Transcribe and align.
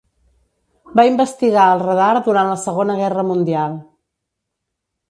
Va 0.99 1.05
investigar 1.09 1.67
el 1.75 1.83
radar 1.85 2.09
durant 2.29 2.51
la 2.55 2.59
Segona 2.65 2.97
Guerra 3.05 3.29
Mundial. 3.35 3.79